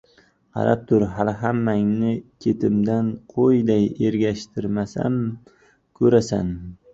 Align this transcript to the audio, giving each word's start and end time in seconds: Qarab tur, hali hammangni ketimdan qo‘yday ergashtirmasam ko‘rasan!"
Qarab 0.53 0.85
tur, 0.91 1.03
hali 1.17 1.35
hammangni 1.41 2.13
ketimdan 2.45 3.11
qo‘yday 3.35 3.85
ergashtirmasam 4.09 5.21
ko‘rasan!" 6.01 6.53